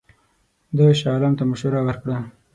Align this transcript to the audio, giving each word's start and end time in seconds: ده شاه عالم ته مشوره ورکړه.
ده 0.77 0.85
شاه 0.99 1.13
عالم 1.15 1.33
ته 1.39 1.43
مشوره 1.51 1.79
ورکړه. 1.83 2.17